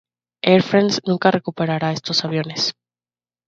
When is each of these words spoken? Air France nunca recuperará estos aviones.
Air 0.41 0.63
France 0.63 0.99
nunca 1.05 1.29
recuperará 1.29 1.91
estos 1.91 2.25
aviones. 2.25 2.73